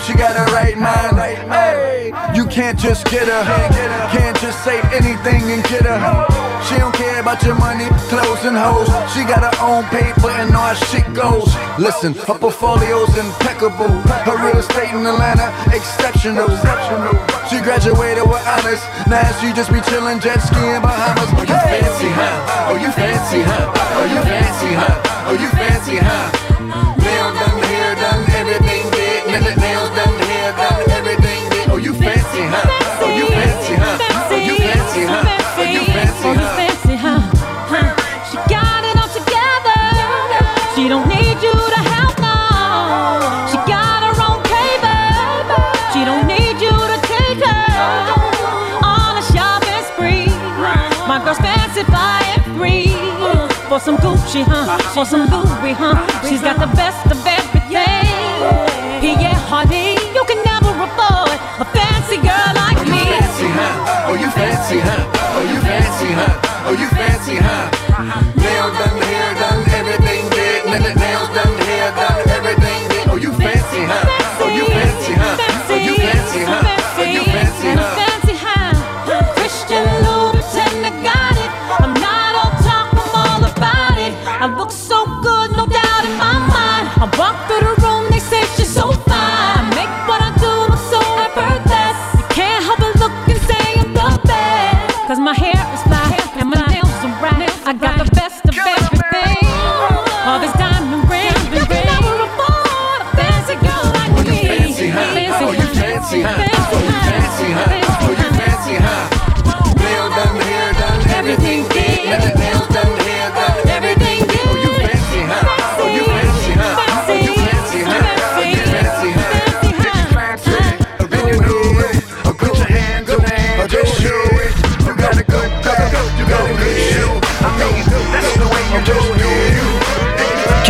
She 0.06 0.14
got 0.18 0.36
a 0.36 0.44
right 0.52 0.76
mind. 0.76 1.16
Hey, 1.16 2.12
you 2.34 2.44
can't 2.46 2.78
just 2.78 3.06
get 3.06 3.26
her, 3.28 3.42
can't 4.10 4.38
just 4.40 4.62
say 4.64 4.80
anything 4.92 5.42
and 5.50 5.62
get 5.64 5.86
her. 5.86 5.98
She 6.68 6.76
don't 6.76 6.94
care 6.94 7.20
about 7.20 7.42
your 7.42 7.54
money, 7.56 7.86
clothes, 8.10 8.44
and 8.44 8.56
hoes. 8.56 8.88
She 9.14 9.22
got 9.24 9.42
her 9.42 9.56
own 9.62 9.84
paper 9.88 10.30
and 10.30 10.54
all 10.54 10.74
how 10.74 10.86
shit 10.90 11.06
goes. 11.14 11.48
Listen, 11.78 12.14
her 12.26 12.38
portfolio's 12.38 13.16
impeccable. 13.16 13.90
Her 14.26 14.36
real 14.44 14.58
estate 14.58 14.90
in 14.90 15.06
Atlanta, 15.06 15.48
exceptional. 15.72 16.48
She 17.48 17.58
graduated 17.60 18.28
with 18.28 18.42
honors. 18.46 18.82
Now 19.06 19.26
she 19.40 19.52
just 19.52 19.70
be 19.72 19.80
chillin' 19.88 20.20
jet 20.20 20.40
skiing 20.40 20.82
Bahamas. 20.82 21.30
Oh, 21.32 21.42
you 21.42 21.56
fancy, 21.56 22.08
huh? 22.12 22.68
Oh, 22.70 22.76
you 22.76 22.90
fancy, 22.92 23.40
huh? 23.42 23.72
Oh, 23.96 24.04
you 24.04 24.20
fancy, 24.22 24.70
huh? 24.74 25.28
Oh, 25.28 25.36
you 25.38 25.48
fancy, 25.56 25.96
huh? 25.96 26.42
Nail 26.98 27.28
done, 27.34 27.71
hair 28.52 28.60
done, 28.60 28.90
everything 28.90 28.90
did. 28.90 29.58
Nails 29.58 29.90
done, 29.90 30.18
hair 30.28 30.52
done, 30.52 30.90
everything 30.90 31.50
did. 31.50 31.70
Oh, 31.70 31.76
you 31.76 31.94
fancy, 31.94 32.42
huh? 32.44 33.00
Oh, 33.00 33.16
you 33.16 33.26
fancy, 33.26 33.74
huh? 33.74 33.98
Oh, 34.30 34.36
you 34.36 34.56
fancy, 34.56 35.02
huh? 35.06 35.24
Oh, 35.56 35.62
you 35.62 35.84
fancy, 35.86 36.28
oh, 36.28 36.34
huh? 36.34 36.56
fancy, 36.56 36.96
huh? 36.96 37.20
huh? 37.72 37.88
She 38.28 38.36
got 38.48 38.84
it 38.84 38.96
all 39.00 39.08
together. 39.08 39.80
She 40.74 40.88
don't 40.88 41.08
need 41.08 41.38
you 41.40 41.52
to 41.52 41.80
help, 41.80 42.14
no. 42.20 42.36
She 43.48 43.56
got 43.68 44.04
her 44.04 44.16
own 44.20 44.40
cable. 44.44 45.64
She 45.92 46.04
don't 46.04 46.26
need 46.26 46.60
you 46.60 46.72
to 46.72 46.98
take 47.08 47.40
her 47.44 47.64
on 48.84 49.16
a 49.16 49.24
shopping 49.32 49.82
spree. 49.92 50.28
My 51.08 51.20
girl's 51.24 51.38
fancy, 51.38 51.84
fire 51.88 52.40
free. 52.56 52.92
For 53.68 53.80
some 53.80 53.96
Gucci, 53.96 54.44
huh? 54.44 54.76
For 54.92 55.06
some 55.06 55.24
Louis, 55.30 55.72
huh? 55.72 55.96
She's 56.28 56.42
got 56.42 56.58
the 56.60 56.68
best 56.76 57.06
of 57.06 57.12
everything. 57.12 57.41
Honey, 59.52 59.92
you 60.16 60.24
can 60.24 60.40
never 60.44 60.72
afford 60.80 61.36
a 61.60 61.66
fancy 61.76 62.16
girl 62.16 62.52
like 62.56 62.78
Oh, 62.80 62.88
me. 62.88 63.04
fancy, 63.04 63.48
huh? 63.52 64.08
Oh, 64.08 64.14
you 64.14 64.30
fancy, 64.30 64.78
huh? 64.80 65.12
Oh, 65.36 65.42
you 65.44 65.60
fancy, 65.60 66.08
huh? 66.16 66.64
Oh, 66.64 66.72
you 66.72 66.88
fancy, 66.88 67.36
huh? 67.36 68.41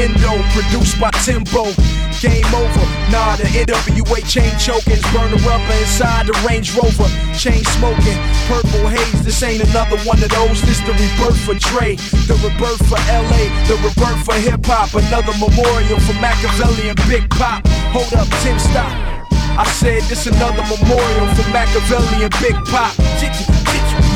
Endo, 0.00 0.40
produced 0.56 0.96
by 0.96 1.12
Timbo. 1.20 1.68
Game 2.24 2.48
over. 2.56 2.86
Nah, 3.12 3.36
the 3.36 3.44
NWA 3.52 4.24
chain 4.24 4.48
chokers, 4.56 5.04
burn 5.12 5.28
the 5.28 5.40
rubber 5.44 5.76
inside 5.76 6.24
the 6.24 6.36
Range 6.48 6.64
Rover. 6.72 7.08
Chain 7.36 7.60
smoking, 7.76 8.16
purple 8.48 8.88
haze. 8.88 9.20
This 9.24 9.42
ain't 9.42 9.60
another 9.60 10.00
one 10.08 10.16
of 10.24 10.30
those. 10.32 10.62
This 10.64 10.80
the 10.88 10.96
rebirth 10.96 11.40
for 11.44 11.52
Dre, 11.68 11.96
the 12.24 12.36
rebirth 12.40 12.80
for 12.88 12.96
LA, 13.12 13.44
the 13.68 13.76
rebirth 13.84 14.24
for 14.24 14.36
hip 14.40 14.64
hop. 14.64 14.96
Another 14.96 15.36
memorial 15.36 16.00
for 16.00 16.16
Machiavelli 16.16 16.88
and 16.88 17.00
Big 17.04 17.28
Pop. 17.28 17.60
Hold 17.92 18.12
up, 18.16 18.28
Tim, 18.40 18.58
stop. 18.58 18.88
I 19.60 19.68
said 19.68 20.00
this 20.08 20.26
another 20.26 20.64
memorial 20.64 21.28
for 21.36 21.44
Machiavelli 21.52 22.24
and 22.24 22.34
Big 22.40 22.56
Pop. 22.72 22.96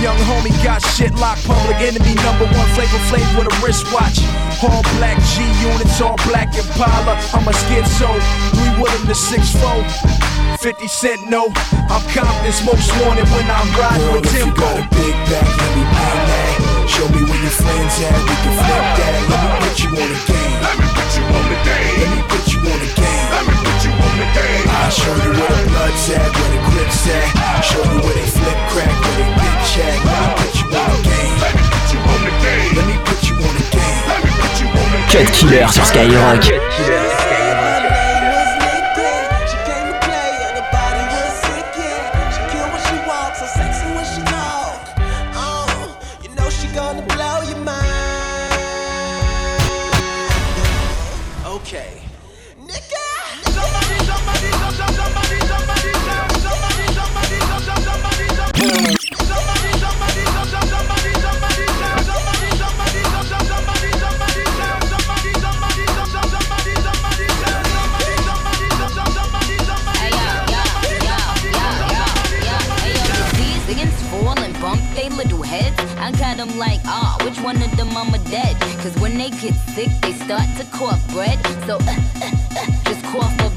Young 0.04 0.18
homie 0.28 0.52
got 0.62 0.82
shit 0.82 1.14
locked, 1.14 1.46
public 1.46 1.76
enemy 1.76 2.12
number 2.16 2.44
one 2.44 2.68
flavor 2.76 3.00
flav 3.08 3.24
with 3.38 3.48
a 3.48 3.56
wristwatch. 3.64 4.20
All 4.62 4.82
black 5.00 5.16
G 5.32 5.40
units, 5.64 5.98
all 6.02 6.16
black 6.28 6.54
Impala. 6.54 7.16
I'm 7.32 7.48
a 7.48 7.52
schizo, 7.52 8.12
three 8.52 8.82
Willem 8.82 9.06
the 9.06 9.14
six 9.14 9.50
four. 9.56 9.80
50 10.58 10.88
Cent, 10.88 11.30
no, 11.30 11.46
I'm 11.88 12.04
Compton's 12.12 12.62
most 12.66 12.92
wanted 13.00 13.26
when 13.30 13.48
I'm 13.48 13.80
riding 13.80 14.12
with 14.12 14.30
Timbo. 14.30 14.60
got 14.60 14.76
a 14.76 14.94
big 14.94 15.14
back, 15.30 15.58
let 15.58 16.58
me. 16.58 16.63
Show 16.84 17.08
me 17.08 17.24
where 17.24 17.40
your 17.42 17.50
friends 17.50 17.96
at, 18.06 18.14
we 18.28 18.34
can 18.44 18.54
flip 18.54 18.86
that. 18.98 19.12
Let 19.28 19.40
me 19.40 19.50
put 19.60 19.76
you 19.82 19.90
on 19.90 20.08
the 20.08 20.20
game. 20.28 20.58
Let 20.62 20.76
me 20.78 20.86
put 20.94 21.10
you 21.16 21.24
on 21.24 21.44
the 21.50 21.58
game. 21.64 21.96
Let 22.00 22.10
me 22.14 22.20
put 22.28 22.44
you 22.52 22.60
on 22.60 22.78
the 22.78 22.90
game. 22.94 23.28
Let 23.34 23.44
me 23.48 23.54
put 23.64 23.78
you 23.82 23.92
on 23.92 24.14
the 24.20 24.28
game. 24.36 24.64
I'll 24.68 24.92
show 24.92 25.14
you 25.24 25.32
where 25.34 25.48
the 25.48 25.64
blood's 25.74 26.04
at, 26.14 26.28
where 26.28 26.50
the 26.54 26.60
grip's 26.70 27.02
at. 27.08 27.26
Show 27.64 27.82
you 27.82 27.98
where 28.04 28.14
they 28.14 28.28
flip 28.30 28.60
crack, 28.70 28.94
where 28.94 29.16
they 29.16 29.30
bitch 29.34 29.72
at. 29.80 29.96
Let 30.06 30.22
me 30.22 30.28
put 30.38 30.52
you 30.54 30.66
on 30.70 30.88
the 30.92 31.00
game. 31.02 31.36
Let 31.40 31.52
me 31.56 31.64
put 31.72 31.86
you 31.90 32.00
on 32.04 32.20
the 32.22 32.34
game. 32.44 32.70
Let 32.78 32.86
me 32.86 32.96
put 33.02 33.20
you 33.26 33.34
on 33.42 33.54
the 33.58 33.64
game. 33.74 34.00
Let 34.06 34.20
me 34.22 34.30
put 34.38 34.54
you 34.60 34.68
on 34.70 34.88
the 34.94 35.00
Cut 35.10 35.28
Killer 35.34 35.66
sur 35.68 35.84
Skyrock. 35.84 36.38
Okay. 36.38 37.33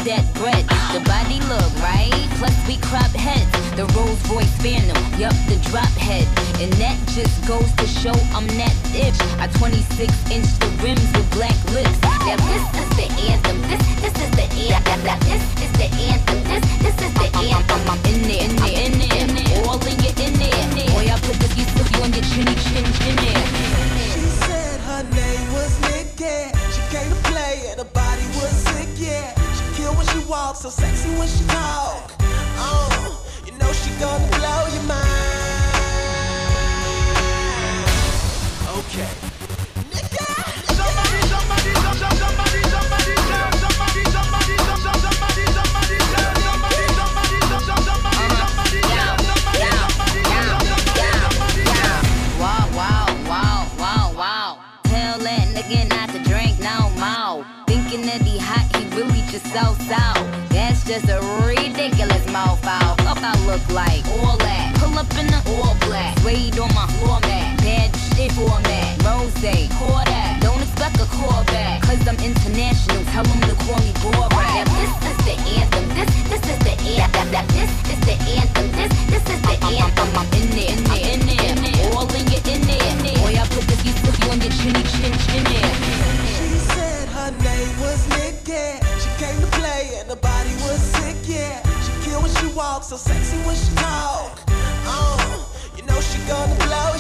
That 0.08 0.24
bread. 0.40 0.64
The 0.96 1.04
body 1.04 1.44
look 1.52 1.68
right, 1.84 2.16
plus 2.40 2.56
we 2.64 2.80
crop 2.80 3.12
heads. 3.12 3.52
The 3.76 3.84
Rolls 3.92 4.24
Royce 4.32 4.56
Phantom, 4.64 4.96
yup, 5.20 5.36
the 5.52 5.60
drop 5.68 5.92
head. 6.00 6.24
And 6.64 6.72
that 6.80 6.96
just 7.12 7.44
goes 7.44 7.68
to 7.76 7.86
show 7.86 8.16
I'm 8.32 8.48
that 8.56 8.72
bitch. 8.96 9.20
I 9.36 9.52
26 9.60 10.08
inch 10.32 10.48
the 10.64 10.72
rims 10.80 11.04
with 11.12 11.28
black 11.36 11.60
lips. 11.76 12.00
Now 12.24 12.40
this 12.48 12.64
is 12.80 12.90
the 12.96 13.08
anthem. 13.28 13.60
This, 13.68 13.84
this 14.00 14.16
is 14.16 14.32
the 14.32 14.48
anthem. 14.72 15.00
Now 15.04 15.20
this 15.28 15.44
is 15.60 15.72
the 15.76 15.90
anthem. 16.08 16.40
This, 16.48 16.64
this 16.80 16.98
is 17.04 17.14
the 17.20 17.30
anthem. 17.52 17.82
I'm 17.92 18.00
in 18.08 18.24
there, 18.32 18.48
in 18.48 18.56
there, 18.64 18.80
in 18.88 18.94
there, 18.96 19.18
in 19.28 19.30
there. 19.36 19.60
All 19.68 19.82
in 19.84 19.98
your 20.00 20.16
in 20.24 20.34
there. 20.40 20.88
Boy, 20.96 21.12
I 21.12 21.20
put 21.20 21.36
this 21.36 21.52
you 21.52 21.68
on 22.00 22.16
your 22.16 22.24
chinny 22.32 22.56
chin 22.64 22.86
chin 22.96 23.16
there. 23.20 23.48
She 24.16 24.24
said 24.40 24.80
her 24.88 25.04
name 25.04 25.48
was 25.52 25.76
Nikki. 25.84 26.56
She 26.72 26.82
came 26.96 27.12
to 27.12 27.20
play 27.28 27.76
and 27.76 27.84
her 27.84 27.92
so 30.70 30.82
sexy 30.82 31.10
when 31.18 31.28
she 31.28 31.44
talk. 31.46 32.12
Oh, 32.58 33.26
you 33.46 33.52
know 33.54 33.72
she 33.72 33.92
gonna 34.00 34.28
blow 34.28 34.68
your 34.74 34.84
mind. 34.84 35.08
Okay. 38.80 39.08
Wow, 41.88 42.47
walks, 92.68 92.88
so 92.88 92.98
sexy 92.98 93.38
when 93.46 93.56
she 93.56 93.74
talk. 93.76 94.40
Oh, 94.96 95.18
you 95.76 95.84
know 95.84 96.00
she 96.02 96.20
gonna 96.28 96.56
blow 96.66 96.97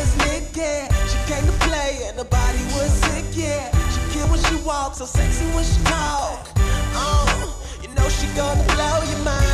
She 0.00 1.18
came 1.26 1.44
to 1.44 1.52
play 1.66 2.00
and 2.06 2.18
the 2.18 2.24
body 2.24 2.58
was 2.72 2.90
sick, 3.04 3.24
yeah. 3.34 3.70
She 3.92 4.00
cute 4.12 4.30
when 4.30 4.40
she 4.44 4.56
walks, 4.64 4.98
so 4.98 5.04
sexy 5.04 5.44
when 5.54 5.62
she 5.62 5.76
talk. 5.84 6.48
Oh, 6.94 7.60
you 7.82 7.88
know 7.94 8.08
she 8.08 8.26
gonna 8.28 8.62
blow 8.64 9.02
your 9.04 9.18
mind. 9.24 9.46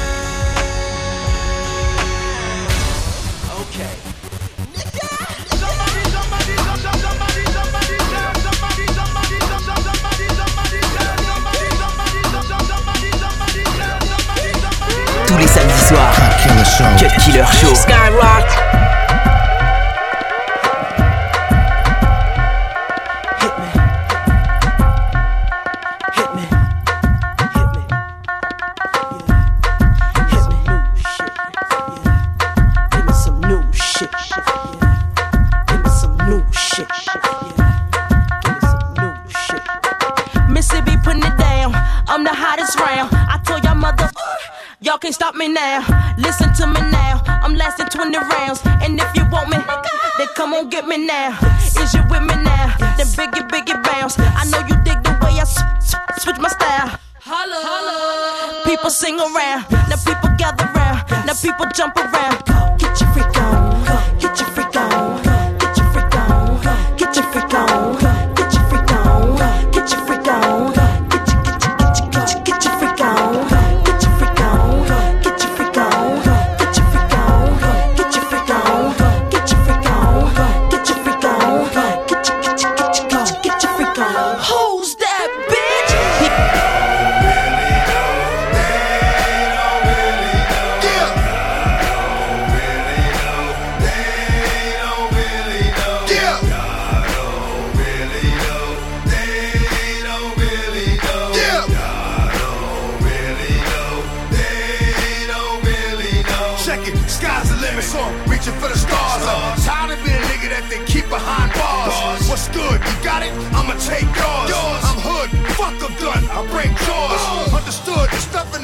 Okay. 3.60 3.96
Tous 15.26 15.36
les 15.38 15.48
samedis 15.48 15.86
soirs. 15.88 16.16
Cut 16.16 17.12
Killer 17.24 17.46
Show. 17.46 17.74
Skyrock. 17.74 18.75
Can't 45.06 45.14
stop 45.14 45.36
me 45.36 45.46
now. 45.46 45.86
Listen 46.18 46.52
to 46.54 46.66
me 46.66 46.80
now. 46.90 47.22
I'm 47.26 47.54
lasting 47.54 47.86
20 47.86 48.18
rounds. 48.18 48.60
And 48.82 48.98
if 48.98 49.14
you 49.14 49.24
want 49.30 49.48
me, 49.50 49.56
then 50.18 50.26
come 50.34 50.52
on 50.52 50.68
get 50.68 50.84
me 50.84 51.06
now. 51.06 51.38
Is 51.62 51.94
you 51.94 52.02
with 52.10 52.22
me 52.22 52.34
now? 52.42 52.74
Then 52.96 53.06
biggie, 53.14 53.46
biggie 53.48 53.80
bounce. 53.84 54.18
I 54.18 54.42
know 54.50 54.58
you 54.66 54.74
dig 54.82 54.98
the 55.04 55.12
way 55.22 55.38
I 55.38 55.44
switch 56.18 56.38
my 56.38 56.48
style. 56.48 56.98
Holla, 57.20 57.58
holla. 57.62 58.64
People 58.64 58.90
sing 58.90 59.20
around. 59.20 59.70
Now 59.88 59.96
people 60.04 60.30
gather 60.38 60.66
round. 60.74 61.08
Now 61.24 61.34
people 61.34 61.66
jump 61.72 61.96
around. 61.96 62.42
Get 62.80 63.00
your 63.00 63.10
freak 63.12 63.36
on. 63.38 63.45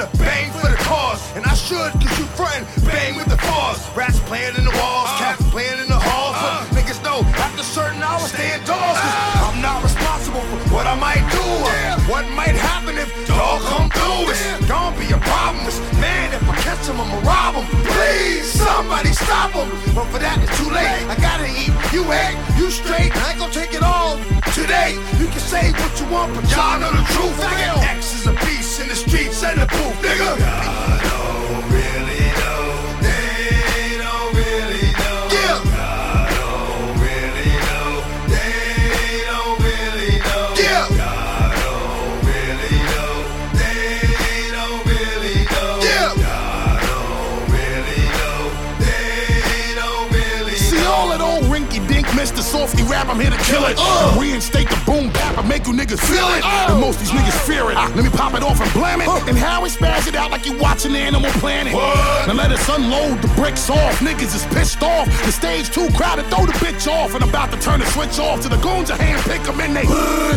To 0.02 0.18
bang 0.18 0.50
for 0.58 0.68
the 0.68 0.80
cause. 0.82 1.20
And 1.36 1.44
I 1.46 1.54
should, 1.54 1.92
cause 2.02 2.18
you 2.18 2.26
frontin', 2.34 2.66
bang 2.84 3.14
with 3.16 3.28
the 3.28 3.36
cause. 3.36 3.78
Rats 3.94 4.18
playing 4.26 4.56
in 4.56 4.64
the 4.64 4.74
walls, 4.74 5.08
uh. 5.14 5.18
cats 5.18 5.42
playing 5.50 5.78
in 5.78 5.88
the 5.88 5.98
halls. 5.98 6.36
Uh. 6.38 6.66
But 6.70 6.82
niggas 6.82 7.02
know 7.06 7.22
after 7.38 7.62
certain 7.62 8.02
hours, 8.02 8.32
stay 8.34 8.54
indoors. 8.54 8.98
Cause 8.98 9.14
uh. 9.14 9.46
I'm 9.46 9.60
not 9.62 9.82
responsible 9.82 10.42
for 10.42 10.58
what 10.74 10.86
I 10.86 10.96
might 10.98 11.22
do. 11.30 11.44
or 11.68 11.74
What 12.10 12.26
might 12.34 12.56
happen 12.58 12.98
if 12.98 13.10
dog 13.28 13.62
come 13.70 13.88
through. 13.90 14.32
It's 14.32 14.66
gonna 14.66 14.96
be 14.98 15.06
a 15.12 15.20
problem. 15.22 15.66
It's, 15.66 15.78
man, 16.02 16.34
if 16.34 16.42
I 16.50 16.54
catch 16.66 16.86
him, 16.88 16.98
I'ma 16.98 17.18
rob 17.22 17.54
him. 17.62 17.66
Please, 17.94 18.50
somebody 18.50 19.12
stop 19.12 19.52
him. 19.54 19.70
But 19.94 20.06
for 20.10 20.18
that, 20.18 20.42
it's 20.42 20.54
too 20.58 20.70
late. 20.70 20.98
I 21.06 21.14
gotta 21.22 21.46
eat. 21.46 21.70
You 21.94 22.02
ain't, 22.10 22.38
you 22.58 22.70
straight. 22.70 23.14
I 23.14 23.30
ain't 23.30 23.38
gonna 23.38 23.54
take 23.54 23.74
it 23.74 23.82
all 23.82 24.18
today. 24.50 24.98
You 25.20 25.26
can 25.30 25.44
say 25.52 25.70
what 25.78 25.92
you 26.00 26.06
want, 26.10 26.34
but 26.34 26.44
y'all 26.50 26.80
know 26.82 26.90
the 26.90 27.04
truth. 27.14 27.38
X 27.86 28.18
is 28.18 28.26
a 28.26 28.34
beast 28.44 28.80
in 28.80 28.88
the 28.88 28.96
streets 28.96 29.31
and 29.44 29.60
the 29.60 29.66
booth, 29.66 30.02
nigga. 30.02 30.38
God 30.38 31.02
don't 31.02 31.21
Softy 52.72 52.88
rap, 52.88 53.08
I'm 53.08 53.20
here 53.20 53.30
to 53.30 53.36
kill 53.44 53.66
it. 53.66 53.78
And 53.78 54.20
reinstate 54.20 54.68
the 54.70 54.80
boom 54.86 55.12
bap, 55.12 55.36
I 55.36 55.42
make 55.46 55.66
you 55.66 55.74
niggas 55.74 56.00
feel 56.00 56.24
it. 56.32 56.42
And 56.42 56.80
most 56.80 57.00
these 57.00 57.10
niggas 57.10 57.38
fear 57.44 57.70
it. 57.70 57.76
Uh. 57.76 57.90
Let 57.94 58.04
me 58.04 58.08
pop 58.08 58.32
it 58.32 58.42
off 58.42 58.62
and 58.62 58.72
blam 58.72 59.02
it. 59.02 59.08
Uh. 59.08 59.20
And 59.28 59.36
how 59.36 59.62
we 59.62 59.68
spaz 59.68 60.08
it 60.08 60.14
out 60.14 60.30
like 60.30 60.46
you 60.46 60.56
watching 60.56 60.96
Animal 60.96 61.30
Planet. 61.42 61.74
Now 61.74 62.32
let 62.32 62.50
us 62.50 62.66
unload 62.70 63.20
the 63.20 63.28
bricks 63.36 63.68
off. 63.68 63.98
Niggas 63.98 64.34
is 64.34 64.46
pissed 64.56 64.82
off. 64.82 65.06
The 65.26 65.32
stage 65.32 65.68
too 65.68 65.88
crowded, 65.92 66.24
throw 66.32 66.46
the 66.46 66.56
bitch 66.64 66.88
off. 66.88 67.14
And 67.14 67.22
about 67.22 67.50
to 67.52 67.60
turn 67.60 67.80
the 67.80 67.86
switch 67.86 68.18
off 68.18 68.40
to 68.40 68.48
the 68.48 68.56
goons 68.58 68.88
a 68.88 68.96
hand 68.96 69.20
pick 69.28 69.42
pick 69.42 69.54
'em 69.54 69.60
and 69.60 69.76
they 69.76 69.86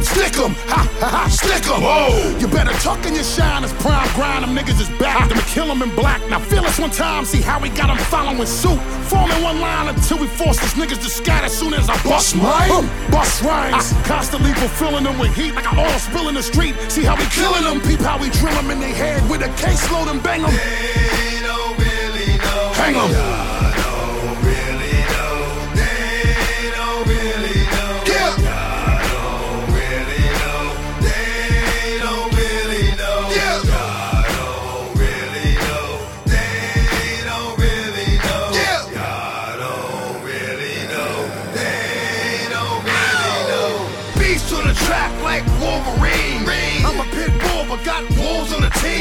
stick 0.04 0.38
'em. 0.39 0.54
Ha 0.67 0.82
ha 1.00 1.08
ha, 1.08 1.28
stick 1.30 1.63
'em. 1.71 1.82
Whoa. 1.82 2.38
You 2.39 2.48
better 2.48 2.74
tuck 2.84 3.06
in 3.06 3.13
your 3.13 3.24
shine 3.24 3.63
as 3.63 3.74
prime 3.74 4.10
grind. 4.15 4.43
Them 4.43 4.56
niggas 4.56 4.80
is 4.82 4.89
back. 5.00 5.30
Them 5.30 5.39
kill 5.54 5.71
'em 5.71 5.82
in 5.82 5.95
black. 5.95 6.21
Now 6.30 6.39
feel 6.39 6.65
us 6.65 6.80
one 6.80 6.91
time, 6.91 7.24
see 7.26 7.41
how 7.41 7.60
we 7.60 7.69
got 7.69 7.89
'em 7.89 7.98
following 7.98 8.45
suit. 8.45 8.80
Forming 9.12 9.41
one 9.43 9.60
line 9.62 9.88
until 9.88 10.17
we 10.17 10.28
force 10.28 10.58
these 10.60 10.74
niggas 10.74 11.02
to 11.04 11.10
scatter 11.10 11.50
soon 11.50 11.74
as 11.74 11.89
I 11.89 11.98
bust 12.04 12.24
mine. 12.33 12.89
Bust 13.11 13.43
rhymes. 13.43 13.93
Ah. 13.93 14.03
Constantly 14.05 14.53
fulfilling 14.53 15.03
them 15.03 15.19
with 15.19 15.35
heat 15.35 15.53
like 15.53 15.71
an 15.71 15.77
oil 15.77 15.99
spill 15.99 16.29
in 16.29 16.35
the 16.35 16.43
street. 16.43 16.73
See 16.89 17.03
how 17.03 17.15
we 17.15 17.25
killing 17.25 17.63
them. 17.63 17.81
Peep 17.81 17.99
how 17.99 18.17
we 18.17 18.29
drill 18.29 18.55
them 18.55 18.71
in 18.71 18.79
their 18.79 18.93
head 18.93 19.29
with 19.29 19.41
a 19.41 19.49
caseload 19.61 20.09
and 20.09 20.23
bang 20.23 20.41
them. 20.41 20.51
They 20.51 21.41
don't 21.43 21.77
really 21.77 22.38
know. 22.38 22.71
Hang 22.73 22.93
them. 22.93 23.64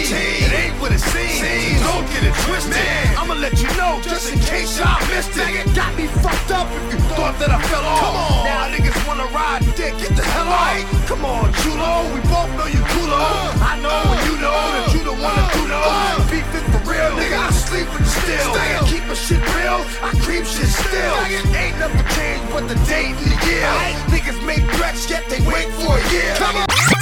Team. 0.04 0.44
It 0.44 0.52
ain't 0.52 0.76
what 0.80 0.92
it 0.92 1.00
seems. 1.00 1.80
Don't 1.80 2.04
get 2.12 2.22
it 2.28 2.36
twisted. 2.44 2.76
I'ma 3.16 3.34
let 3.40 3.56
you 3.56 3.70
know 3.80 4.00
just 4.04 4.32
in 4.32 4.38
case 4.40 4.76
y'all 4.78 5.00
missed 5.08 5.32
it. 5.36 5.48
Nigga 5.48 5.64
Got 5.74 5.96
me 5.96 6.06
fucked 6.20 6.50
up 6.52 6.68
if 6.68 6.84
you 6.92 7.00
thought 7.16 7.36
that 7.40 7.50
I 7.50 7.58
fell 7.72 7.84
off. 7.84 8.00
Come 8.04 8.16
on. 8.16 8.44
Now 8.44 8.62
niggas 8.68 8.98
wanna 9.08 9.28
ride 9.32 9.64
dick. 9.76 9.96
Get 9.96 10.12
the 10.16 10.24
hell 10.24 10.48
off. 10.48 11.08
Come 11.08 11.24
on, 11.24 11.48
Chulo. 11.64 12.04
We 12.12 12.20
both 12.28 12.52
know 12.58 12.68
you 12.68 12.82
culo. 12.92 13.16
Uh, 13.16 13.70
I 13.70 13.80
know 13.80 14.02
and 14.12 14.20
you 14.28 14.36
know 14.44 14.52
that 14.52 14.92
you 14.92 15.02
the 15.08 15.16
one 15.16 15.36
that 15.36 15.48
do 15.56 15.62
know. 15.72 15.80
Uh, 15.80 16.20
uh. 16.20 16.30
Beef 16.30 16.48
it 16.52 16.64
for 16.72 16.82
real, 16.84 17.10
nigga. 17.16 17.38
I 17.40 17.50
sleep 17.50 17.88
with 17.92 18.04
the 18.04 18.12
still. 18.12 18.52
Keep 18.84 19.08
a 19.08 19.16
shit 19.16 19.42
real. 19.56 19.80
I 20.04 20.12
creep 20.20 20.44
shit 20.44 20.68
still. 20.68 21.14
Ain't 21.56 21.78
nothing 21.80 22.04
changed 22.12 22.44
but 22.52 22.68
the 22.68 22.76
date 22.84 23.16
and 23.16 23.30
the 23.32 23.38
year. 23.48 23.68
Niggas 24.12 24.40
make 24.44 24.64
threats, 24.76 25.08
yet 25.08 25.24
they 25.32 25.40
wait 25.48 25.68
for 25.80 25.96
a 25.96 26.04
year. 26.12 26.34
Come 26.36 26.56
on. 26.60 26.93